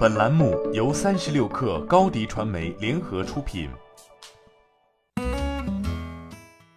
[0.00, 3.68] 本栏目由三十六氪高低传媒联合出品。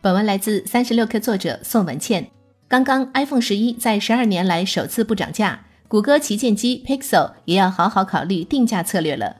[0.02, 2.30] 本文来自三十六氪作者宋文倩。
[2.68, 5.58] 刚刚 iPhone 十一在十二年来首次不涨价，
[5.88, 9.38] 谷歌旗舰机 Pixel 也要好好考虑定价策略了。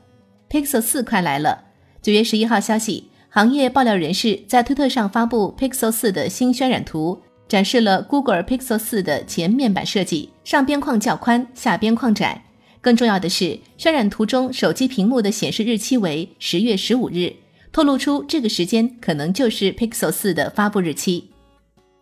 [0.48, 1.64] Pixel 四快来了！
[2.00, 7.20] 九月十一号消息，行业爆料人士在推特上发布 Pixel 四的新渲染图。
[7.46, 12.42] 展示了 Google Pixel 4的前面板设计，上边框较宽，下边框窄。
[12.84, 17.32] 更重要的是，渲染图中手机屏幕的显示日期为十月十五日，
[17.72, 21.30] 透露出这个时间可能就是 Pixel 4的发布日期。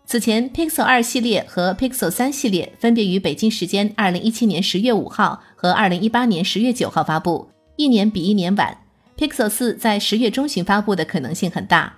[0.04, 8.76] 此前，Pixel 2系列和 Pixel 3系列分别于北京时间二零一七年十月五号和二零一八年十月九号发布，一年比一年晚。
[9.16, 11.94] Pixel 4在十月中旬发布的可能性很大。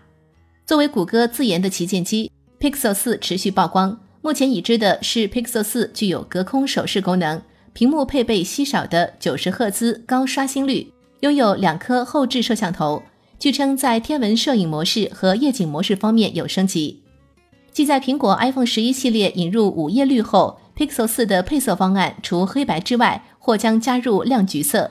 [0.66, 2.30] 作为谷歌自研的旗舰机。
[2.60, 7.40] Pixel 4持续曝光，目前已知的是 Pixel 4具有隔空手势功能，
[7.74, 13.02] 屏幕配备稀少的九十赫兹高刷新率，拥有两颗后置摄像头。
[13.36, 17.02] 据称在天文摄影模式和夜景模式方面有升级。
[17.72, 24.88] 继在苹果 iPhone 十一系列引入午夜绿后，Pixel 4的配色方案除黑白之外，或将加入亮橘色。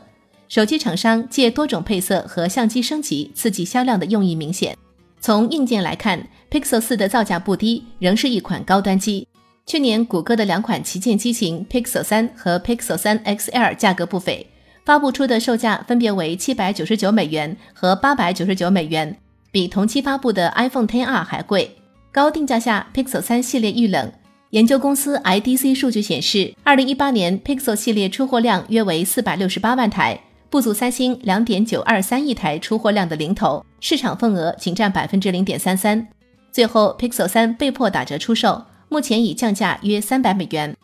[0.49, 4.77] 手机厂商借多种配色和相机升级刺激销量的用意明显。
[5.21, 9.25] 从硬件来看，Pixel 4的造价不低，仍是一款高端机。
[9.65, 14.45] 去年谷歌的两款旗舰机型 Pixel 3和 Pixel 3 XL 价格不菲，
[14.85, 19.15] 发布出的售价分别为七百九十九美元和八百九十九美元，
[19.51, 21.77] 比同期发布的 iPhone Ten R 还贵。
[22.11, 24.11] 高定价下，Pixel 3系列遇冷。
[24.49, 30.19] 研究公司 IDC 数据显示，二零一八年 Pixel 系列出货量约为四百六十八万台。
[30.49, 36.07] 不足三星两点九二三亿台出货量的零头，市场份额仅占百分之零点三三。
[36.51, 40.77] 最后，Pixel 三被迫打折出售，目前已降价约三百美元。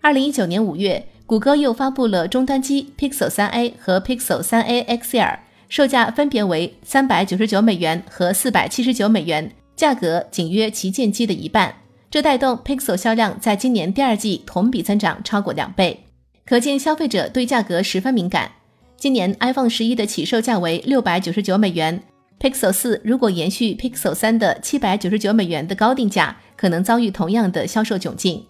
[0.00, 5.36] 二零一九年五月，谷歌又发布了终端机 Pixel 三 A 和 Pixel 三 A XL，
[5.68, 11.74] 售价分别为三百九十九美元和四百七十九美元，价格仅约旗舰机的一半。
[12.08, 16.04] 这带动 Pixel 销量在今年第二季同比增长超过两倍，
[16.46, 18.48] 可见消费者对价格十分敏感。
[18.96, 22.00] 今年 iPhone 十一的起售价为六百九十九美元
[22.40, 28.44] ，Pixel 四如果延续 Pixel 三的七百九十九美元的高定价，可能遭遇同样的销售窘境。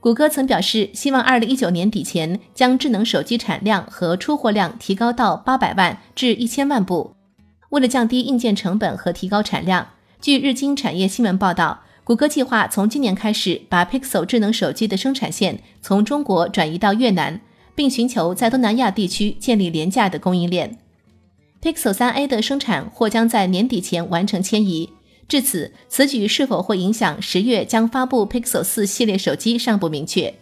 [0.00, 7.14] 谷歌曾表示，希望二零一九年底前将智能手机产量和出货量提高到八百万至一千万部。
[7.70, 9.88] 为了降低硬件成本和提高产量，
[10.20, 17.40] 据日经产业新闻报道，谷歌计划从今年开始把 Pixel 智能手机的生产线从中国转移到越南。
[17.76, 20.78] 并寻求在东南亚地区建立廉价的供应链。
[21.66, 24.88] Pixel 3a 的生产或将在年底前完成迁移。
[25.26, 30.32] 至此，此举是否会影响十月将发布 Pixel 4系列手机尚不明确。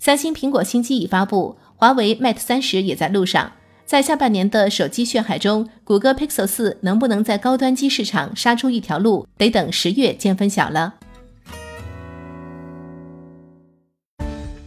[0.00, 3.52] 三星苹果新机已发布，华为 Mate 三十也在路上。
[3.84, 10.94] 在下半年的手机血海中，谷歌 Pixel 4能不能在高端机市场杀出一条路，得等十月见分晓了。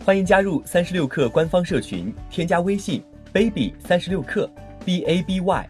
[0.06, 4.50] 欢迎加入三十六氪官方社群，添加微信 baby 三十六氪
[4.86, 5.70] b a b y